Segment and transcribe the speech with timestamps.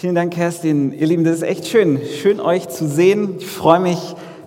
[0.00, 0.92] Vielen Dank, Kerstin.
[0.92, 2.00] Ihr Lieben, das ist echt schön.
[2.22, 3.38] Schön, euch zu sehen.
[3.40, 3.98] Ich freue mich,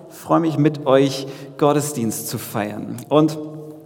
[0.07, 1.27] freue mich mit euch
[1.57, 2.95] Gottesdienst zu feiern.
[3.09, 3.37] Und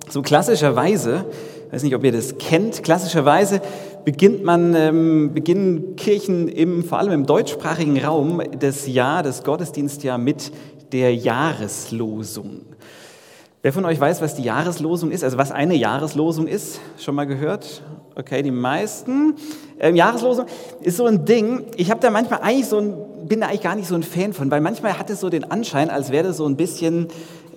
[0.08, 1.26] so klassischerweise,
[1.66, 3.64] ich weiß nicht, ob ihr das kennt, klassischerweise
[4.04, 10.20] beginnt man, ähm, beginnen Kirchen im, vor allem im deutschsprachigen Raum das Jahr, das Gottesdienstjahr
[10.20, 10.52] mit
[10.92, 12.62] der Jahreslosung.
[13.64, 16.80] Wer von euch weiß, was die Jahreslosung ist, also was eine Jahreslosung ist?
[17.00, 17.82] Schon mal gehört?
[18.18, 19.36] Okay, die meisten.
[19.78, 20.46] Ähm, Jahreslosung
[20.82, 21.66] ist so ein Ding.
[21.76, 22.94] Ich habe da manchmal eigentlich so ein,
[23.28, 25.52] bin da eigentlich gar nicht so ein Fan von, weil manchmal hat es so den
[25.52, 27.10] Anschein, als wäre das so ein bisschen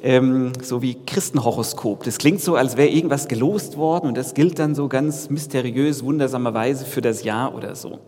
[0.02, 2.02] ähm, so wie Christenhoroskop.
[2.02, 6.04] Das klingt so, als wäre irgendwas gelost worden und das gilt dann so ganz mysteriös,
[6.04, 8.00] wundersamerweise für das Jahr oder so.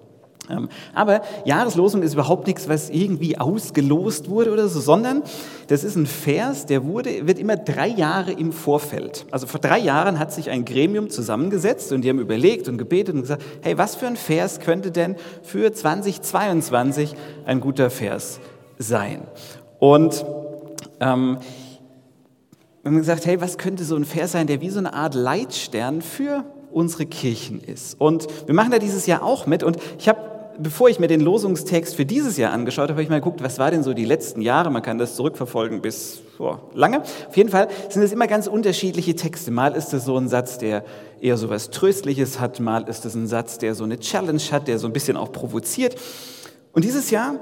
[0.50, 5.22] Ähm, aber Jahreslosung ist überhaupt nichts, was irgendwie ausgelost wurde oder so, sondern
[5.68, 9.26] das ist ein Vers, der wurde, wird immer drei Jahre im Vorfeld.
[9.30, 13.14] Also vor drei Jahren hat sich ein Gremium zusammengesetzt und die haben überlegt und gebetet
[13.14, 17.14] und gesagt, hey, was für ein Vers könnte denn für 2022
[17.46, 18.40] ein guter Vers
[18.78, 19.22] sein?
[19.78, 20.24] Und
[21.00, 21.38] ähm,
[22.82, 25.14] wir haben gesagt, hey, was könnte so ein Vers sein, der wie so eine Art
[25.14, 28.00] Leitstern für unsere Kirchen ist.
[28.00, 29.62] Und wir machen da dieses Jahr auch mit.
[29.62, 30.29] Und ich habe
[30.62, 33.58] bevor ich mir den Losungstext für dieses Jahr angeschaut habe, habe ich mal geguckt, was
[33.58, 34.70] war denn so die letzten Jahre?
[34.70, 37.02] Man kann das zurückverfolgen bis oh, lange.
[37.02, 39.50] Auf jeden Fall sind es immer ganz unterschiedliche Texte.
[39.50, 40.84] Mal ist es so ein Satz, der
[41.20, 44.68] eher so was Tröstliches hat, mal ist es ein Satz, der so eine Challenge hat,
[44.68, 45.96] der so ein bisschen auch provoziert.
[46.72, 47.40] Und dieses Jahr,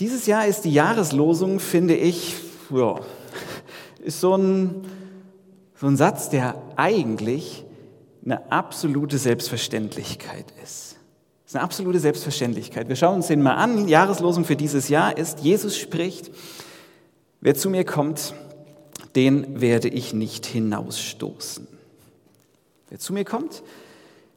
[0.00, 2.34] dieses Jahr ist die Jahreslosung, finde ich,
[2.70, 3.00] ja,
[4.04, 4.84] ist so ein,
[5.80, 7.64] so ein Satz, der eigentlich
[8.24, 10.95] eine absolute Selbstverständlichkeit ist.
[11.46, 12.88] Das ist eine absolute Selbstverständlichkeit.
[12.88, 13.86] Wir schauen uns den mal an.
[13.86, 16.32] Jahreslosung für dieses Jahr ist, Jesus spricht,
[17.40, 18.34] wer zu mir kommt,
[19.14, 21.68] den werde ich nicht hinausstoßen.
[22.88, 23.62] Wer zu mir kommt,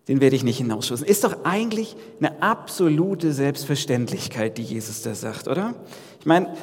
[0.07, 1.03] den werde ich nicht hinausstoßen.
[1.03, 5.73] Ist doch eigentlich eine absolute Selbstverständlichkeit, die Jesus da sagt, oder?
[6.19, 6.55] Ich meine,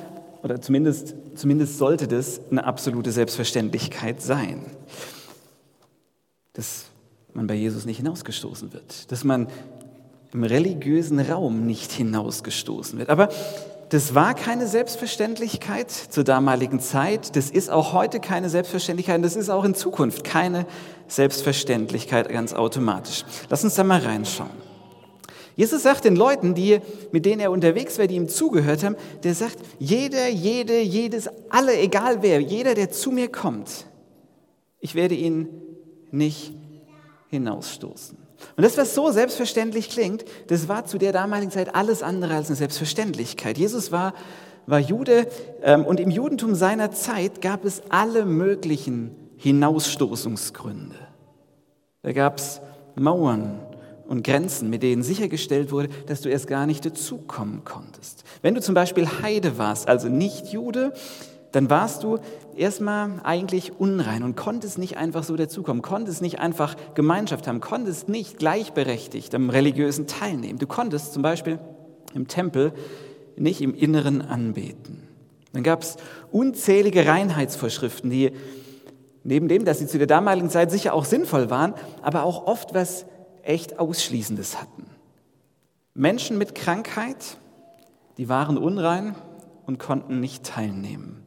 [0.45, 4.65] oder zumindest, zumindest sollte das eine absolute Selbstverständlichkeit sein,
[6.53, 6.85] dass
[7.35, 9.49] man bei Jesus nicht hinausgestoßen wird, dass man
[10.37, 13.09] im religiösen Raum nicht hinausgestoßen wird.
[13.09, 13.31] Aber
[13.89, 17.37] das war keine Selbstverständlichkeit zur damaligen Zeit.
[17.37, 19.17] Das ist auch heute keine Selbstverständlichkeit.
[19.17, 20.67] Und das ist auch in Zukunft keine
[21.09, 23.25] Selbstverständlichkeit ganz automatisch.
[23.49, 24.51] Lass uns da mal reinschauen.
[25.57, 26.81] Jesus sagt den Leuten, die,
[27.13, 31.79] mit denen er unterwegs war, die ihm zugehört haben, der sagt, jeder, jede, jedes, alle,
[31.79, 33.87] egal wer, jeder, der zu mir kommt,
[34.81, 35.49] ich werde ihn
[36.11, 36.53] nicht
[37.31, 38.26] hinausstoßen.
[38.57, 42.49] Und das, was so selbstverständlich klingt, das war zu der damaligen Zeit alles andere als
[42.49, 43.59] eine Selbstverständlichkeit.
[43.59, 44.15] Jesus war,
[44.67, 45.27] war Jude
[45.63, 50.97] ähm, und im Judentum seiner Zeit gab es alle möglichen Hinausstoßungsgründe.
[52.03, 52.61] Da gab es
[52.95, 53.61] Mauern
[54.09, 58.25] und Grenzen, mit denen sichergestellt wurde, dass du erst gar nicht dazukommen konntest.
[58.43, 60.93] Wenn du zum Beispiel Heide warst, also nicht Jude,
[61.57, 62.19] dann warst du
[62.55, 68.11] erstmal eigentlich unrein und konntest nicht einfach so dazukommen, konntest nicht einfach Gemeinschaft haben, konntest
[68.11, 70.59] nicht gleichberechtigt am religiösen teilnehmen.
[70.59, 71.59] Du konntest zum Beispiel
[72.13, 72.75] im Tempel
[73.39, 75.09] nicht im Inneren anbeten.
[75.55, 75.97] Dann gab es
[76.31, 78.33] unzählige Reinheitsvorschriften, die
[79.25, 82.75] neben dem, dass sie zu der damaligen Zeit sicher auch sinnvoll waren, aber auch oft
[82.75, 83.07] was
[83.43, 84.85] echt Ausschließendes hatten.
[85.95, 87.39] Menschen mit Krankheit,
[88.19, 89.15] die waren unrein
[89.65, 91.26] und konnten nicht teilnehmen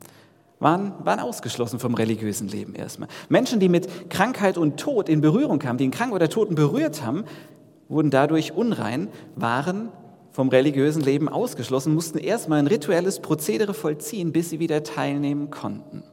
[0.59, 3.09] waren, waren ausgeschlossen vom religiösen Leben erstmal.
[3.29, 7.03] Menschen, die mit Krankheit und Tod in Berührung kamen, die den Kranken oder Toten berührt
[7.03, 7.23] haben,
[7.87, 9.89] wurden dadurch unrein, waren
[10.31, 16.03] vom religiösen Leben ausgeschlossen, mussten erstmal ein rituelles Prozedere vollziehen, bis sie wieder teilnehmen konnten.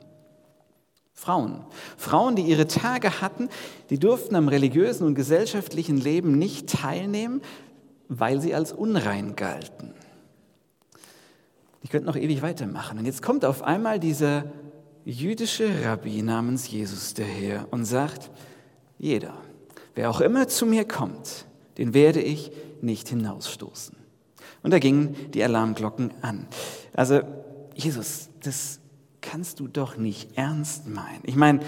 [1.12, 1.64] Frauen.
[1.96, 3.48] Frauen, die ihre Tage hatten,
[3.90, 7.40] die durften am religiösen und gesellschaftlichen Leben nicht teilnehmen,
[8.08, 9.94] weil sie als unrein galten.
[11.86, 12.98] Ich könnte noch ewig weitermachen.
[12.98, 14.46] Und jetzt kommt auf einmal dieser
[15.04, 18.32] jüdische Rabbi namens Jesus daher und sagt,
[18.98, 19.34] jeder,
[19.94, 21.46] wer auch immer zu mir kommt,
[21.78, 23.94] den werde ich nicht hinausstoßen.
[24.64, 26.48] Und da gingen die Alarmglocken an.
[26.92, 27.20] Also,
[27.76, 28.80] Jesus, das
[29.20, 31.22] kannst du doch nicht ernst meinen.
[31.22, 31.60] Ich meine,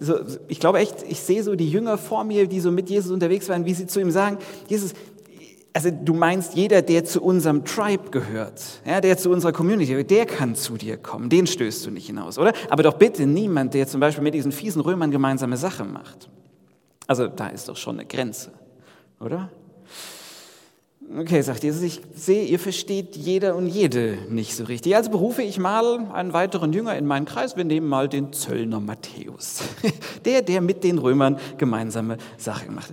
[0.00, 0.18] so,
[0.48, 3.50] ich glaube echt, ich sehe so die Jünger vor mir, die so mit Jesus unterwegs
[3.50, 4.94] waren, wie sie zu ihm sagen, Jesus,
[5.78, 10.10] also du meinst, jeder, der zu unserem Tribe gehört, ja, der zu unserer Community gehört,
[10.10, 12.52] der kann zu dir kommen, den stößt du nicht hinaus, oder?
[12.68, 16.28] Aber doch bitte niemand, der zum Beispiel mit diesen fiesen Römern gemeinsame Sache macht.
[17.06, 18.50] Also da ist doch schon eine Grenze,
[19.20, 19.50] oder?
[21.16, 24.96] Okay, sagt Jesus, ich sehe, ihr versteht jeder und jede nicht so richtig.
[24.96, 27.56] Also berufe ich mal einen weiteren Jünger in meinen Kreis.
[27.56, 29.60] Wir nehmen mal den Zöllner Matthäus.
[30.24, 32.92] Der, der mit den Römern gemeinsame Sache macht.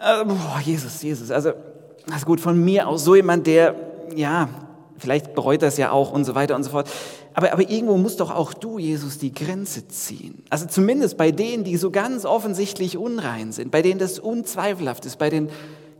[0.00, 1.30] Äh, boah, Jesus, Jesus.
[1.30, 1.52] Also
[2.12, 3.74] also gut, von mir aus so jemand, der,
[4.14, 4.48] ja,
[4.98, 6.88] vielleicht bereut das ja auch und so weiter und so fort.
[7.34, 10.44] Aber, aber irgendwo musst doch auch du, Jesus, die Grenze ziehen.
[10.50, 15.18] Also zumindest bei denen, die so ganz offensichtlich unrein sind, bei denen das unzweifelhaft ist,
[15.18, 15.48] bei den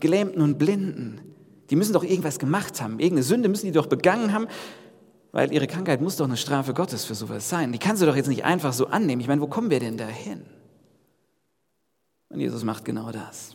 [0.00, 1.20] Gelähmten und Blinden.
[1.70, 2.98] Die müssen doch irgendwas gemacht haben.
[2.98, 4.48] Irgendeine Sünde müssen die doch begangen haben,
[5.32, 7.72] weil ihre Krankheit muss doch eine Strafe Gottes für sowas sein.
[7.72, 9.20] Die kannst du doch jetzt nicht einfach so annehmen.
[9.20, 10.42] Ich meine, wo kommen wir denn da hin?
[12.28, 13.54] Und Jesus macht genau das.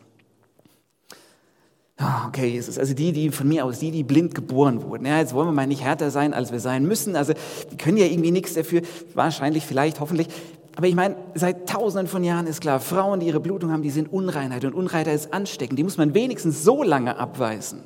[1.97, 5.05] Oh, okay, Jesus, also die, die von mir aus, die, die blind geboren wurden.
[5.05, 7.15] Ja, jetzt wollen wir mal nicht härter sein, als wir sein müssen.
[7.15, 7.33] Also
[7.71, 8.81] die können ja irgendwie nichts dafür.
[9.13, 10.27] Wahrscheinlich, vielleicht, hoffentlich.
[10.75, 13.91] Aber ich meine, seit tausenden von Jahren ist klar, Frauen, die ihre Blutung haben, die
[13.91, 14.65] sind Unreinheit.
[14.65, 15.79] Und Unreinheit ist ansteckend.
[15.79, 17.83] Die muss man wenigstens so lange abweisen,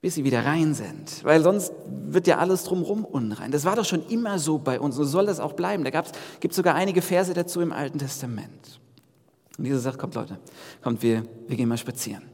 [0.00, 1.22] bis sie wieder rein sind.
[1.22, 1.74] Weil sonst
[2.08, 3.50] wird ja alles drumherum unrein.
[3.50, 4.96] Das war doch schon immer so bei uns.
[4.96, 5.84] So soll das auch bleiben.
[5.84, 8.80] Da gibt es sogar einige Verse dazu im Alten Testament.
[9.58, 10.38] Und Jesus sagt, kommt Leute,
[10.82, 12.31] kommt, wir, wir gehen mal spazieren.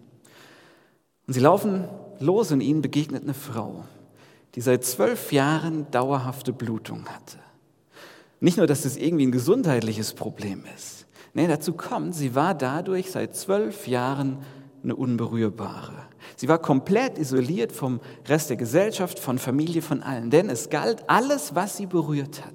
[1.28, 1.84] Und sie laufen
[2.20, 3.84] los und ihnen begegnet eine Frau,
[4.54, 7.38] die seit zwölf Jahren dauerhafte Blutung hatte.
[8.40, 11.06] Nicht nur, dass das irgendwie ein gesundheitliches Problem ist.
[11.34, 14.38] Nee, dazu kommt, sie war dadurch seit zwölf Jahren
[14.82, 15.92] eine Unberührbare.
[16.34, 20.30] Sie war komplett isoliert vom Rest der Gesellschaft, von Familie, von allen.
[20.30, 22.54] Denn es galt, alles, was sie berührt hat,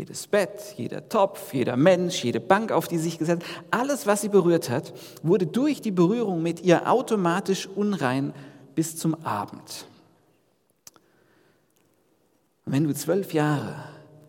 [0.00, 4.06] jedes Bett, jeder Topf, jeder Mensch, jede Bank, auf die sie sich gesetzt hat, alles,
[4.06, 8.32] was sie berührt hat, wurde durch die Berührung mit ihr automatisch unrein
[8.74, 9.86] bis zum Abend.
[12.64, 13.74] Und wenn du zwölf Jahre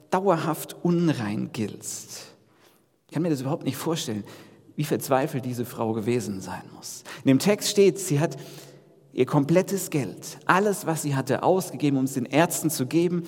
[0.10, 2.36] dauerhaft unrein giltst,
[3.08, 4.26] ich kann mir das überhaupt nicht vorstellen,
[4.76, 7.04] wie verzweifelt diese Frau gewesen sein muss.
[7.24, 8.36] In dem Text steht, sie hat
[9.14, 13.24] ihr komplettes Geld, alles, was sie hatte, ausgegeben, um es den Ärzten zu geben,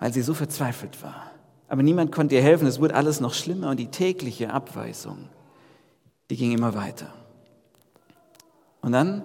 [0.00, 1.33] weil sie so verzweifelt war.
[1.68, 2.66] Aber niemand konnte ihr helfen.
[2.66, 5.28] Es wurde alles noch schlimmer und die tägliche Abweisung,
[6.30, 7.12] die ging immer weiter.
[8.80, 9.22] Und dann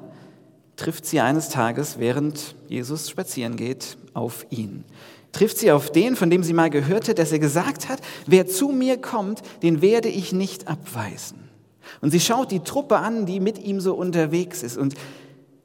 [0.77, 4.86] trifft sie eines Tages, während Jesus spazieren geht, auf ihn.
[5.31, 8.47] Trifft sie auf den, von dem sie mal gehört hat, dass er gesagt hat, wer
[8.47, 11.50] zu mir kommt, den werde ich nicht abweisen.
[12.01, 14.77] Und sie schaut die Truppe an, die mit ihm so unterwegs ist.
[14.77, 14.95] Und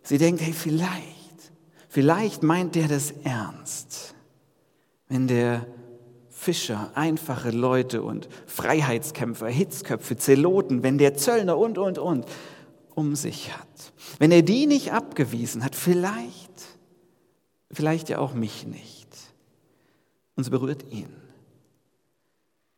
[0.03, 1.53] sie denkt, hey, vielleicht,
[1.89, 4.15] vielleicht meint der das ernst,
[5.09, 5.67] wenn der
[6.45, 12.27] Fischer, einfache Leute und Freiheitskämpfer, Hitzköpfe, Zeloten, wenn der Zöllner und, und, und
[12.95, 13.93] um sich hat.
[14.19, 16.53] Wenn er die nicht abgewiesen hat, vielleicht,
[17.71, 19.09] vielleicht ja auch mich nicht.
[20.37, 21.09] Und es berührt ihn.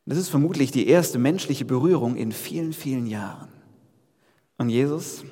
[0.05, 3.49] Das ist vermutlich die erste menschliche Berührung in vielen, vielen Jahren.
[4.59, 5.25] Und Jesus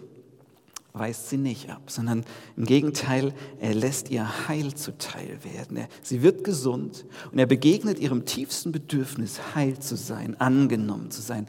[0.94, 2.25] weist sie nicht ab, sondern
[2.56, 5.88] im Gegenteil, er lässt ihr Heil zuteil werden.
[6.02, 11.49] sie wird gesund und er begegnet ihrem tiefsten Bedürfnis, heil zu sein, angenommen zu sein,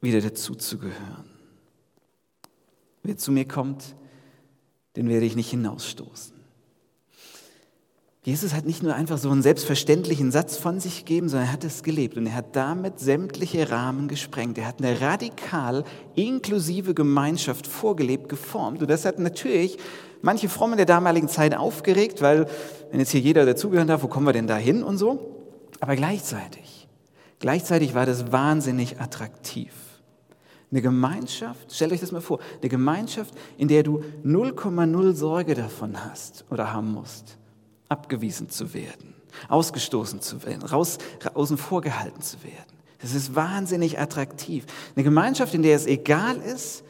[0.00, 1.30] wieder dazuzugehören.
[3.04, 3.94] Wer zu mir kommt,
[4.96, 6.37] den werde ich nicht hinausstoßen.
[8.28, 11.64] Jesus hat nicht nur einfach so einen selbstverständlichen Satz von sich gegeben, sondern er hat
[11.64, 14.58] es gelebt und er hat damit sämtliche Rahmen gesprengt.
[14.58, 15.82] Er hat eine radikal
[16.14, 18.82] inklusive Gemeinschaft vorgelebt, geformt.
[18.82, 19.78] Und das hat natürlich
[20.20, 22.46] manche Frommen der damaligen Zeit aufgeregt, weil
[22.90, 25.34] wenn jetzt hier jeder dazugehören darf, wo kommen wir denn da hin und so?
[25.80, 26.86] Aber gleichzeitig,
[27.38, 29.72] gleichzeitig war das wahnsinnig attraktiv.
[30.70, 36.04] Eine Gemeinschaft, stellt euch das mal vor, eine Gemeinschaft, in der du 0,0 Sorge davon
[36.04, 37.38] hast oder haben musst
[37.88, 39.14] abgewiesen zu werden,
[39.48, 40.98] ausgestoßen zu werden, raus,
[41.34, 42.78] außen vor gehalten zu werden.
[43.00, 44.66] Das ist wahnsinnig attraktiv.
[44.96, 46.82] Eine Gemeinschaft, in der es egal ist,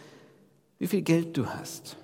[0.78, 1.96] wie viel Geld du hast,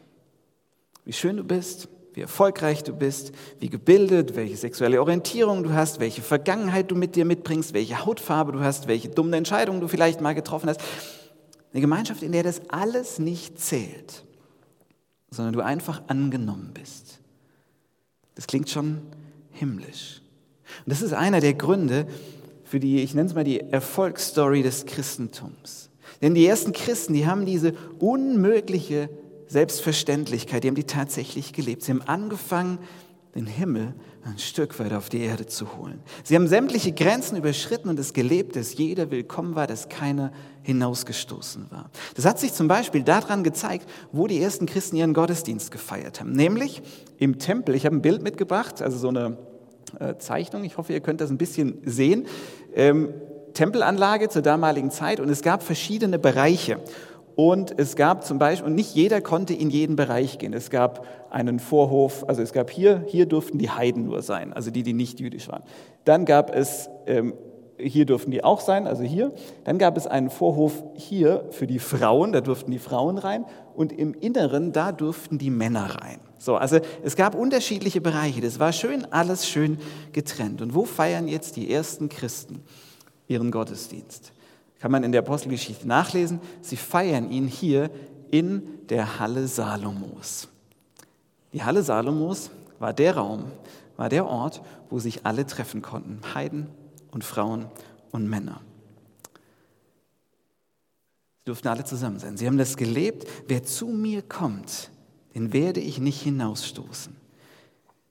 [1.04, 6.00] wie schön du bist, wie erfolgreich du bist, wie gebildet, welche sexuelle Orientierung du hast,
[6.00, 10.20] welche Vergangenheit du mit dir mitbringst, welche Hautfarbe du hast, welche dumme Entscheidungen du vielleicht
[10.20, 10.80] mal getroffen hast.
[11.72, 14.24] Eine Gemeinschaft, in der das alles nicht zählt,
[15.30, 17.20] sondern du einfach angenommen bist.
[18.34, 19.02] Das klingt schon
[19.52, 20.20] himmlisch.
[20.84, 22.06] Und das ist einer der Gründe
[22.64, 25.90] für die, ich nenne es mal die Erfolgsstory des Christentums.
[26.22, 29.10] Denn die ersten Christen, die haben diese unmögliche
[29.46, 31.82] Selbstverständlichkeit, die haben die tatsächlich gelebt.
[31.82, 32.78] Sie haben angefangen,
[33.34, 36.00] den Himmel ein Stück weit auf die Erde zu holen.
[36.22, 41.70] Sie haben sämtliche Grenzen überschritten und es gelebt, dass jeder willkommen war, dass keiner hinausgestoßen
[41.70, 41.90] war.
[42.14, 46.32] Das hat sich zum Beispiel daran gezeigt, wo die ersten Christen ihren Gottesdienst gefeiert haben.
[46.32, 46.82] Nämlich
[47.18, 47.74] im Tempel.
[47.74, 49.36] Ich habe ein Bild mitgebracht, also so eine
[49.98, 50.64] äh, Zeichnung.
[50.64, 52.26] Ich hoffe, ihr könnt das ein bisschen sehen.
[52.74, 53.12] Ähm,
[53.52, 56.80] Tempelanlage zur damaligen Zeit und es gab verschiedene Bereiche.
[57.36, 60.52] Und es gab zum Beispiel, und nicht jeder konnte in jeden Bereich gehen.
[60.52, 64.70] Es gab einen Vorhof, also es gab hier, hier durften die Heiden nur sein, also
[64.70, 65.64] die, die nicht jüdisch waren.
[66.04, 67.34] Dann gab es ähm,
[67.78, 69.32] hier durften die auch sein, also hier.
[69.64, 73.44] Dann gab es einen Vorhof hier für die Frauen, da durften die Frauen rein.
[73.74, 76.20] Und im Inneren, da durften die Männer rein.
[76.38, 78.40] So, also es gab unterschiedliche Bereiche.
[78.40, 79.78] Das war schön, alles schön
[80.12, 80.62] getrennt.
[80.62, 82.62] Und wo feiern jetzt die ersten Christen
[83.26, 84.32] ihren Gottesdienst?
[84.84, 86.40] Kann man in der Apostelgeschichte nachlesen.
[86.60, 87.90] Sie feiern ihn hier
[88.30, 90.48] in der Halle Salomos.
[91.54, 93.46] Die Halle Salomos war der Raum,
[93.96, 94.60] war der Ort,
[94.90, 96.20] wo sich alle treffen konnten.
[96.34, 96.66] Heiden
[97.12, 97.64] und Frauen
[98.10, 98.60] und Männer.
[101.38, 102.36] Sie durften alle zusammen sein.
[102.36, 103.26] Sie haben das gelebt.
[103.48, 104.90] Wer zu mir kommt,
[105.34, 107.23] den werde ich nicht hinausstoßen.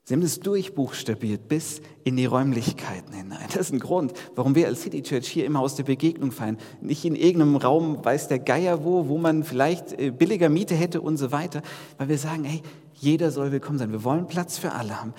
[0.06, 3.48] Sie haben das durchbuchstabiert bis in die Räumlichkeiten hinein.
[3.48, 6.58] Das ist ein Grund, warum wir als City Church hier immer aus der Begegnung feiern.
[6.82, 11.00] Nicht in irgendeinem Raum weiß der Geier wo, wo man vielleicht äh, billiger Miete hätte
[11.00, 11.62] und so weiter,
[11.98, 12.62] weil wir sagen, hey,
[12.96, 13.94] jeder soll willkommen sein.
[13.94, 15.14] Wir wollen Platz für alle haben.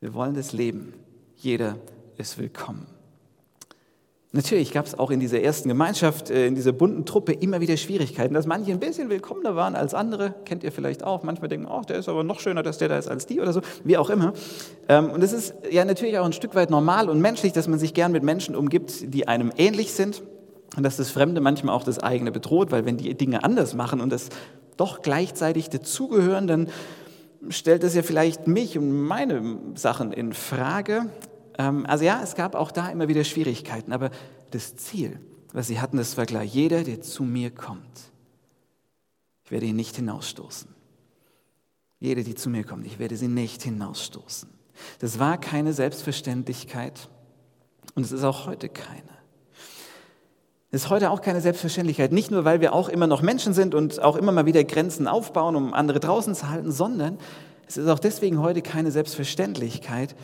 [0.00, 0.92] Wir wollen das Leben.
[1.36, 1.78] Jeder
[2.18, 2.95] ist willkommen.
[4.36, 7.78] Natürlich gab es auch in dieser ersten Gemeinschaft, äh, in dieser bunten Truppe immer wieder
[7.78, 10.34] Schwierigkeiten, dass manche ein bisschen willkommener waren als andere.
[10.44, 11.22] Kennt ihr vielleicht auch.
[11.22, 13.54] Manchmal denken, oh, der ist aber noch schöner, dass der da ist als die oder
[13.54, 13.62] so.
[13.82, 14.34] Wie auch immer.
[14.88, 17.78] Ähm, und es ist ja natürlich auch ein Stück weit normal und menschlich, dass man
[17.78, 20.22] sich gern mit Menschen umgibt, die einem ähnlich sind.
[20.76, 24.02] Und dass das Fremde manchmal auch das eigene bedroht, weil wenn die Dinge anders machen
[24.02, 24.28] und das
[24.76, 26.68] doch gleichzeitig dazugehören, dann
[27.48, 31.06] stellt das ja vielleicht mich und meine Sachen in Frage.
[31.58, 34.10] Ähm, also ja, es gab auch da immer wieder Schwierigkeiten, aber
[34.50, 35.20] das Ziel,
[35.52, 36.42] was sie hatten, das war klar.
[36.42, 38.12] Jeder, der zu mir kommt,
[39.44, 40.68] ich werde ihn nicht hinausstoßen.
[41.98, 44.50] Jede, die zu mir kommt, ich werde sie nicht hinausstoßen.
[44.98, 47.08] Das war keine Selbstverständlichkeit
[47.94, 49.16] und es ist auch heute keine.
[50.70, 53.74] Es ist heute auch keine Selbstverständlichkeit, nicht nur, weil wir auch immer noch Menschen sind
[53.74, 57.18] und auch immer mal wieder Grenzen aufbauen, um andere draußen zu halten, sondern
[57.66, 60.14] es ist auch deswegen heute keine Selbstverständlichkeit,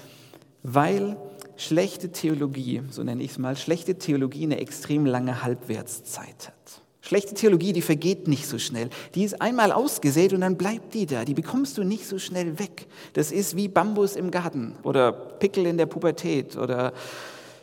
[0.62, 1.16] weil
[1.57, 6.83] schlechte Theologie, so nenne ich es mal, schlechte Theologie eine extrem lange Halbwertszeit hat.
[7.04, 8.88] Schlechte Theologie, die vergeht nicht so schnell.
[9.16, 11.25] Die ist einmal ausgesät und dann bleibt die da.
[11.25, 12.87] Die bekommst du nicht so schnell weg.
[13.14, 16.92] Das ist wie Bambus im Garten oder Pickel in der Pubertät oder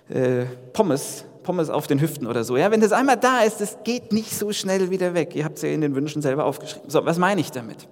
[0.10, 2.58] äh, Pommes, Pommes auf den Hüften oder so.
[2.58, 5.34] Ja, wenn das einmal da ist, das geht nicht so schnell wieder weg.
[5.36, 6.90] Ihr habt es ja in den Wünschen selber aufgeschrieben.
[6.90, 7.88] So, was meine ich damit?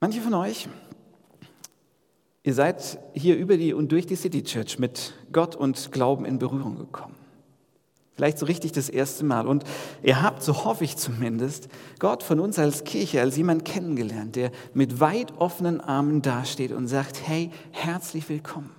[0.00, 0.68] Manche von euch
[2.46, 6.38] Ihr seid hier über die und durch die City Church mit Gott und Glauben in
[6.38, 7.16] Berührung gekommen.
[8.14, 9.46] Vielleicht so richtig das erste Mal.
[9.46, 9.64] Und
[10.02, 14.52] ihr habt, so hoffe ich zumindest, Gott von uns als Kirche, als jemand kennengelernt, der
[14.74, 18.70] mit weit offenen Armen dasteht und sagt, hey, herzlich willkommen.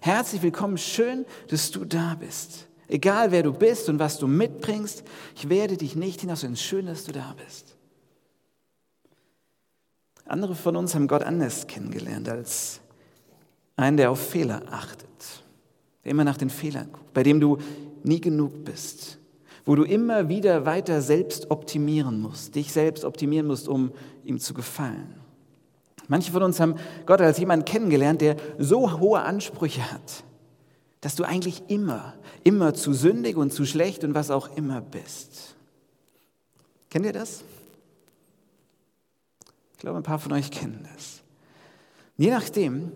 [0.00, 2.66] Herzlich willkommen, schön, dass du da bist.
[2.88, 5.04] Egal wer du bist und was du mitbringst,
[5.36, 6.44] ich werde dich nicht hinaus.
[6.56, 7.76] Schön, dass du da bist.
[10.26, 12.80] Andere von uns haben Gott anders kennengelernt als
[13.76, 15.08] einen, der auf Fehler achtet,
[16.04, 17.58] der immer nach den Fehlern guckt, bei dem du
[18.02, 19.18] nie genug bist,
[19.64, 23.92] wo du immer wieder weiter selbst optimieren musst, dich selbst optimieren musst, um
[24.24, 25.14] ihm zu gefallen.
[26.06, 26.74] Manche von uns haben
[27.06, 30.24] Gott als jemanden kennengelernt, der so hohe Ansprüche hat,
[31.00, 32.14] dass du eigentlich immer,
[32.44, 35.56] immer zu sündig und zu schlecht und was auch immer bist.
[36.90, 37.42] Kennt ihr das?
[39.72, 41.22] Ich glaube, ein paar von euch kennen das.
[42.16, 42.92] Je nachdem,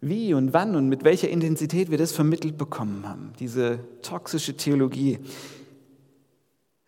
[0.00, 3.32] wie und wann und mit welcher Intensität wir das vermittelt bekommen haben.
[3.38, 5.18] Diese toxische Theologie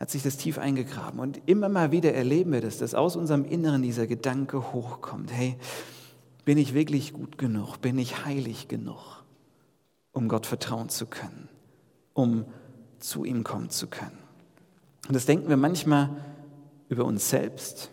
[0.01, 1.21] hat sich das tief eingegraben.
[1.21, 5.31] Und immer mal wieder erleben wir das, dass aus unserem Inneren dieser Gedanke hochkommt.
[5.31, 5.57] Hey,
[6.45, 7.79] bin ich wirklich gut genug?
[7.79, 9.23] Bin ich heilig genug,
[10.13, 11.49] um Gott vertrauen zu können?
[12.15, 12.47] Um
[12.99, 14.19] zu ihm kommen zu können?
[15.07, 16.11] Und das denken wir manchmal
[16.89, 17.91] über uns selbst.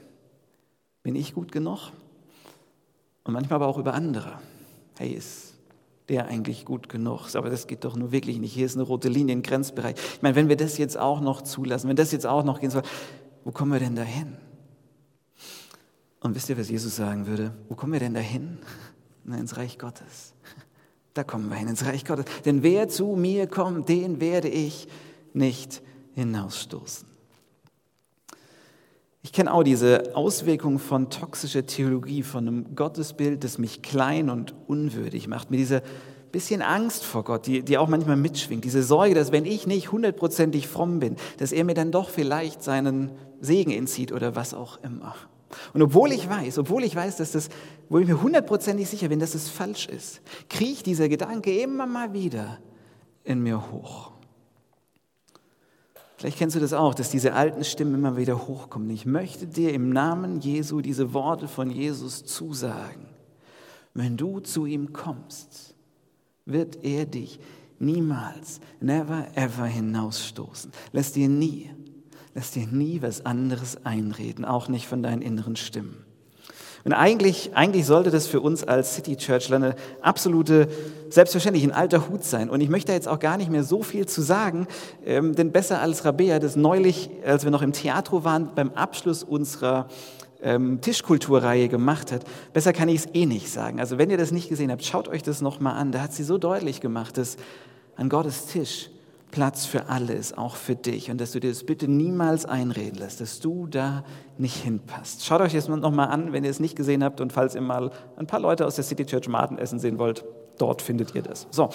[1.03, 1.91] Bin ich gut genug?
[3.23, 4.39] Und manchmal aber auch über andere
[4.99, 5.53] hey, ist
[6.09, 7.33] der eigentlich gut genug?
[7.35, 8.51] Aber das geht doch nur wirklich nicht.
[8.51, 9.95] Hier ist eine rote Linie, ein Grenzbereich.
[10.15, 12.69] Ich meine, wenn wir das jetzt auch noch zulassen, wenn das jetzt auch noch gehen
[12.69, 12.83] soll,
[13.45, 14.35] wo kommen wir denn dahin?
[16.19, 17.53] Und wisst ihr, was Jesus sagen würde?
[17.69, 18.57] Wo kommen wir denn dahin?
[19.23, 20.33] Na, ins Reich Gottes.
[21.13, 22.25] Da kommen wir hin, ins Reich Gottes.
[22.43, 24.87] Denn wer zu mir kommt, den werde ich
[25.33, 25.81] nicht
[26.13, 27.08] hinausstoßen.
[29.29, 34.55] Ich kenne auch diese Auswirkung von toxischer Theologie, von einem Gottesbild, das mich klein und
[34.65, 35.83] unwürdig macht, mit dieser
[36.31, 39.91] bisschen Angst vor Gott, die, die auch manchmal mitschwingt, diese Sorge, dass wenn ich nicht
[39.91, 44.79] hundertprozentig fromm bin, dass er mir dann doch vielleicht seinen Segen entzieht oder was auch
[44.81, 45.13] immer.
[45.75, 47.49] Und obwohl ich weiß, obwohl ich weiß, dass das,
[47.87, 52.13] wo ich mir hundertprozentig sicher bin, dass es falsch ist, kriecht dieser Gedanke immer mal
[52.13, 52.57] wieder
[53.23, 54.11] in mir hoch.
[56.19, 58.89] Vielleicht kennst du das auch, dass diese alten Stimmen immer wieder hochkommen.
[58.89, 63.05] Ich möchte dir im Namen Jesu diese Worte von Jesus zusagen.
[63.93, 65.75] Wenn du zu ihm kommst,
[66.43, 67.39] wird er dich
[67.79, 70.73] niemals, never ever hinausstoßen.
[70.91, 71.69] Lass dir nie,
[72.35, 76.03] lass dir nie was anderes einreden, auch nicht von deinen inneren Stimmen.
[76.85, 80.67] Und eigentlich, eigentlich sollte das für uns als City Churchler eine absolute,
[81.09, 82.49] selbstverständlich ein alter Hut sein.
[82.49, 84.67] Und ich möchte jetzt auch gar nicht mehr so viel zu sagen,
[85.05, 89.23] ähm, denn besser als Rabea das neulich, als wir noch im Theatro waren, beim Abschluss
[89.23, 89.87] unserer
[90.41, 93.79] ähm, Tischkulturreihe gemacht hat, besser kann ich es eh nicht sagen.
[93.79, 95.91] Also wenn ihr das nicht gesehen habt, schaut euch das nochmal an.
[95.91, 97.37] Da hat sie so deutlich gemacht, dass
[97.97, 98.89] an Gottes Tisch
[99.31, 101.11] Platz für alle ist, auch für dich.
[101.11, 104.03] Und dass du dir das bitte niemals einreden lässt, dass du da
[104.37, 105.25] nicht hinpasst.
[105.25, 107.91] Schaut euch das nochmal an, wenn ihr es nicht gesehen habt und falls ihr mal
[108.17, 110.25] ein paar Leute aus der City Church Martin essen sehen wollt,
[110.57, 111.47] dort findet ihr das.
[111.51, 111.69] So,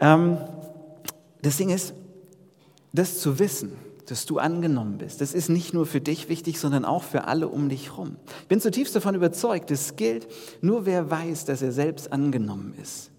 [0.00, 0.38] ähm,
[1.42, 1.94] das Ding ist,
[2.92, 3.72] das zu wissen,
[4.06, 7.48] dass du angenommen bist, das ist nicht nur für dich wichtig, sondern auch für alle
[7.48, 8.16] um dich herum.
[8.42, 10.26] Ich bin zutiefst davon überzeugt, es gilt,
[10.60, 13.10] nur wer weiß, dass er selbst angenommen ist,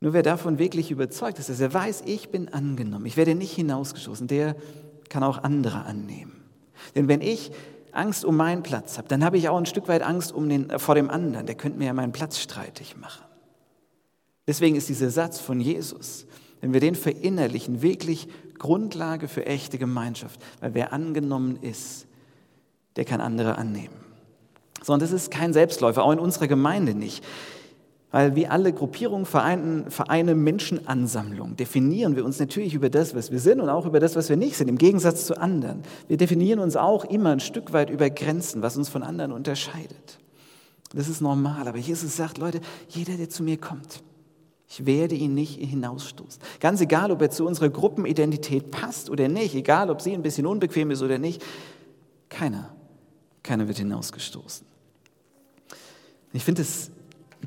[0.00, 3.52] nur wer davon wirklich überzeugt ist, dass er weiß, ich bin angenommen, ich werde nicht
[3.52, 4.56] hinausgeschossen, der
[5.08, 6.44] kann auch andere annehmen.
[6.94, 7.50] Denn wenn ich
[7.92, 10.78] Angst um meinen Platz habe, dann habe ich auch ein Stück weit Angst um den,
[10.78, 13.24] vor dem anderen, der könnte mir ja meinen Platz streitig machen.
[14.46, 16.26] Deswegen ist dieser Satz von Jesus,
[16.60, 22.06] wenn wir den verinnerlichen, wirklich Grundlage für echte Gemeinschaft, weil wer angenommen ist,
[22.96, 23.94] der kann andere annehmen.
[24.82, 27.24] So, und das ist kein Selbstläufer, auch in unserer Gemeinde nicht.
[28.12, 33.40] Weil wie alle Gruppierungen, Vereine, Vereine, Menschenansammlungen definieren wir uns natürlich über das, was wir
[33.40, 35.82] sind und auch über das, was wir nicht sind, im Gegensatz zu anderen.
[36.06, 40.18] Wir definieren uns auch immer ein Stück weit über Grenzen, was uns von anderen unterscheidet.
[40.94, 44.02] Das ist normal, aber Jesus sagt, Leute, jeder, der zu mir kommt,
[44.68, 46.40] ich werde ihn nicht hinausstoßen.
[46.60, 50.46] Ganz egal, ob er zu unserer Gruppenidentität passt oder nicht, egal, ob sie ein bisschen
[50.46, 51.42] unbequem ist oder nicht,
[52.28, 52.74] keiner,
[53.42, 54.66] keiner wird hinausgestoßen.
[56.32, 56.90] Ich finde es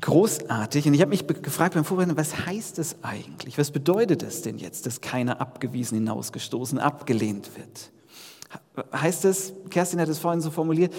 [0.00, 0.86] großartig.
[0.86, 3.58] Und ich habe mich gefragt beim Vorbereiten, was heißt das eigentlich?
[3.58, 7.90] Was bedeutet es denn jetzt, dass keiner abgewiesen, hinausgestoßen, abgelehnt wird?
[8.92, 10.92] Heißt es, Kerstin hat es vorhin so formuliert,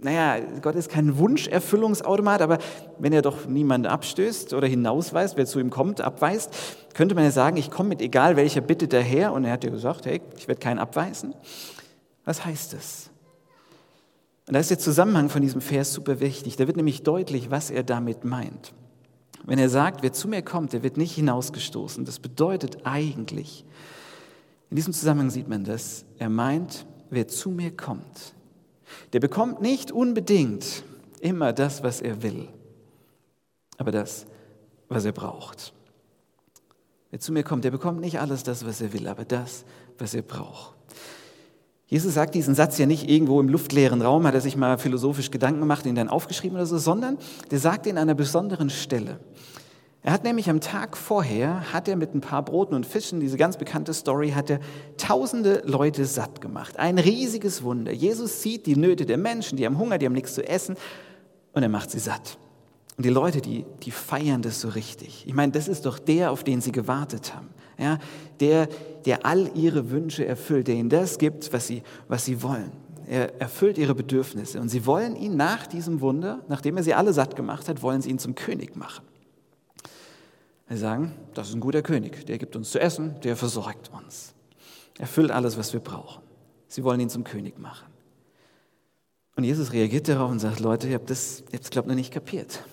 [0.00, 2.58] naja, Gott ist kein Wunscherfüllungsautomat, aber
[2.98, 6.54] wenn er doch niemanden abstößt oder hinausweist, wer zu ihm kommt, abweist,
[6.94, 9.70] könnte man ja sagen, ich komme mit egal welcher Bitte daher und er hat ja
[9.70, 11.34] gesagt, hey, ich werde keinen abweisen.
[12.24, 13.10] Was heißt das?
[14.46, 16.56] Und da ist der Zusammenhang von diesem Vers super wichtig.
[16.56, 18.72] Da wird nämlich deutlich, was er damit meint.
[19.44, 23.64] Wenn er sagt, wer zu mir kommt, der wird nicht hinausgestoßen, das bedeutet eigentlich,
[24.70, 28.34] in diesem Zusammenhang sieht man das, er meint, wer zu mir kommt,
[29.12, 30.82] der bekommt nicht unbedingt
[31.20, 32.48] immer das, was er will,
[33.78, 34.26] aber das,
[34.88, 35.72] was er braucht.
[37.10, 39.64] Wer zu mir kommt, der bekommt nicht alles das, was er will, aber das,
[39.98, 40.75] was er braucht.
[41.88, 45.30] Jesus sagt diesen Satz ja nicht irgendwo im luftleeren Raum, hat er sich mal philosophisch
[45.30, 47.16] Gedanken gemacht, ihn dann aufgeschrieben oder so, sondern
[47.50, 49.20] der sagt ihn an einer besonderen Stelle.
[50.02, 53.36] Er hat nämlich am Tag vorher, hat er mit ein paar Broten und Fischen, diese
[53.36, 54.60] ganz bekannte Story, hat er
[54.96, 56.76] tausende Leute satt gemacht.
[56.78, 57.92] Ein riesiges Wunder.
[57.92, 60.76] Jesus sieht die Nöte der Menschen, die haben Hunger, die haben nichts zu essen
[61.52, 62.38] und er macht sie satt.
[62.96, 65.24] Und die Leute, die, die feiern das so richtig.
[65.26, 67.98] Ich meine, das ist doch der, auf den sie gewartet haben ja,
[68.40, 68.68] der,
[69.04, 72.72] der all ihre Wünsche erfüllt, der ihnen das gibt, was sie, was sie wollen.
[73.08, 77.12] Er erfüllt ihre Bedürfnisse und sie wollen ihn nach diesem Wunder, nachdem er sie alle
[77.12, 79.04] satt gemacht hat, wollen sie ihn zum König machen.
[80.68, 84.34] Sie sagen, das ist ein guter König, der gibt uns zu essen, der versorgt uns.
[84.98, 86.22] Erfüllt alles, was wir brauchen.
[86.66, 87.86] Sie wollen ihn zum König machen.
[89.36, 92.12] Und Jesus reagiert darauf und sagt, Leute, ihr habt das jetzt, glaube ich, noch nicht
[92.12, 92.64] kapiert.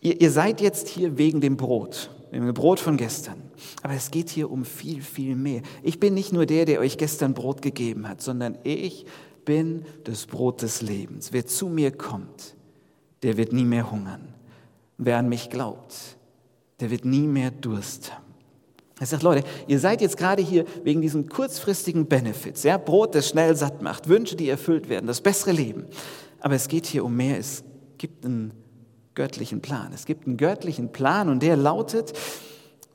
[0.00, 3.42] Ihr, ihr seid jetzt hier wegen dem Brot, wegen dem Brot von gestern.
[3.82, 5.62] Aber es geht hier um viel, viel mehr.
[5.82, 9.06] Ich bin nicht nur der, der euch gestern Brot gegeben hat, sondern ich
[9.44, 11.32] bin das Brot des Lebens.
[11.32, 12.56] Wer zu mir kommt,
[13.22, 14.34] der wird nie mehr hungern.
[14.98, 15.94] Wer an mich glaubt,
[16.80, 18.24] der wird nie mehr Durst haben.
[19.00, 23.30] Er sagt, Leute, ihr seid jetzt gerade hier wegen diesen kurzfristigen Benefits, ja, Brot, das
[23.30, 25.86] schnell satt macht, Wünsche, die erfüllt werden, das bessere Leben.
[26.40, 27.38] Aber es geht hier um mehr.
[27.38, 27.64] Es
[27.96, 28.52] gibt einen
[29.20, 29.92] göttlichen Plan.
[29.92, 32.14] Es gibt einen göttlichen Plan und der lautet,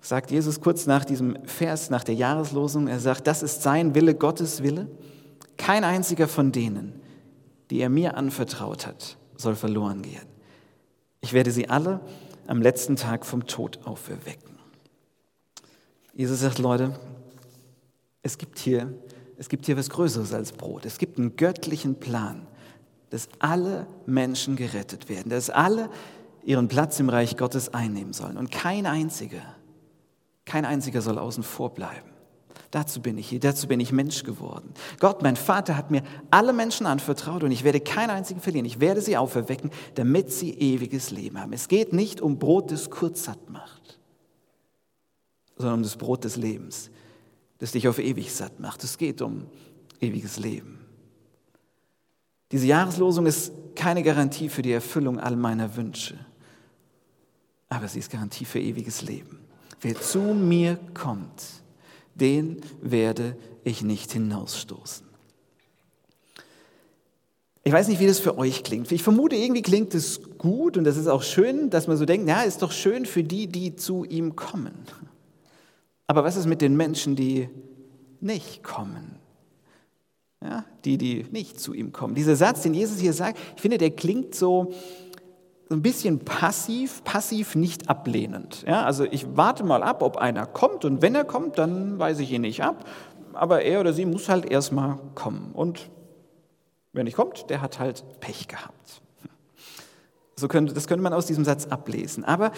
[0.02, 4.16] sagt Jesus kurz nach diesem Vers, nach der Jahreslosung, er sagt, das ist sein Wille,
[4.16, 4.88] Gottes Wille.
[5.56, 7.00] Kein einziger von denen,
[7.70, 10.26] die er mir anvertraut hat, soll verloren gehen.
[11.22, 12.00] Ich werde sie alle
[12.48, 14.56] am letzten Tag vom Tod auferwecken.
[16.16, 17.00] Jesus sagt, Leute,
[18.24, 18.92] es gibt hier,
[19.38, 20.88] es gibt hier was Größeres als Brot.
[20.88, 22.48] Es gibt einen göttlichen Plan,
[23.16, 25.90] dass alle Menschen gerettet werden, dass alle
[26.44, 28.36] ihren Platz im Reich Gottes einnehmen sollen.
[28.36, 29.56] Und kein einziger,
[30.44, 32.10] kein einziger soll außen vor bleiben.
[32.72, 34.74] Dazu bin ich hier, dazu bin ich Mensch geworden.
[35.00, 38.66] Gott, mein Vater, hat mir alle Menschen anvertraut und ich werde keinen einzigen verlieren.
[38.66, 41.54] Ich werde sie auferwecken, damit sie ewiges Leben haben.
[41.54, 43.98] Es geht nicht um Brot, das kurz satt macht,
[45.56, 46.92] sondern um das Brot des Lebens,
[47.60, 48.84] das dich auf ewig satt macht.
[48.84, 49.46] Es geht um
[50.02, 50.75] ewiges Leben.
[52.52, 56.18] Diese Jahreslosung ist keine Garantie für die Erfüllung all meiner Wünsche,
[57.70, 59.40] aber sie ist Garantie für ewiges Leben.
[59.82, 61.44] Wer zu mir kommt,
[62.14, 65.06] den werde ich nicht hinausstoßen.
[67.68, 68.92] Ich weiß nicht, wie das für euch klingt.
[68.92, 72.30] Ich vermute, irgendwie klingt es gut und das ist auch schön, dass man so denkt,
[72.30, 74.76] ja, ist doch schön für die, die zu ihm kommen.
[76.06, 77.50] Aber was ist mit den Menschen, die
[78.22, 79.18] nicht kommen?
[80.44, 82.14] Ja, die, die nicht zu ihm kommen.
[82.14, 84.74] Dieser Satz, den Jesus hier sagt, ich finde, der klingt so,
[85.70, 88.64] ein bisschen passiv, passiv nicht ablehnend.
[88.68, 92.24] Ja, also ich warte mal ab, ob einer kommt und wenn er kommt, dann weise
[92.24, 92.86] ich ihn nicht ab.
[93.34, 95.52] Aber er oder sie muss halt erstmal kommen.
[95.54, 95.90] Und
[96.94, 99.02] wer nicht kommt, der hat halt Pech gehabt.
[100.38, 102.24] So könnte, das könnte man aus diesem Satz ablesen.
[102.26, 102.52] Aber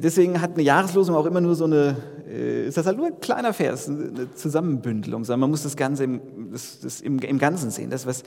[0.00, 1.96] deswegen hat eine Jahreslosung auch immer nur so eine,
[2.28, 6.04] äh, ist das halt nur ein kleiner Vers, eine Zusammenbündelung, sondern man muss das Ganze
[6.04, 6.20] im,
[6.52, 7.90] das, das im, im Ganzen sehen.
[7.90, 8.22] Das, was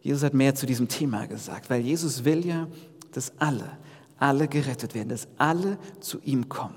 [0.00, 2.68] Jesus hat mehr zu diesem Thema gesagt, weil Jesus will ja,
[3.12, 3.70] dass alle,
[4.18, 6.74] alle gerettet werden, dass alle zu ihm kommen.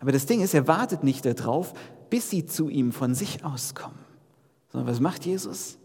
[0.00, 1.74] Aber das Ding ist, er wartet nicht darauf,
[2.10, 3.98] bis sie zu ihm von sich auskommen.
[4.70, 5.78] Sondern was macht Jesus?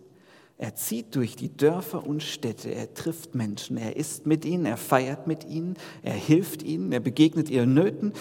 [0.60, 4.76] Er zieht durch die Dörfer und Städte, er trifft Menschen, er isst mit ihnen, er
[4.76, 8.12] feiert mit ihnen, er hilft ihnen, er begegnet ihren Nöten.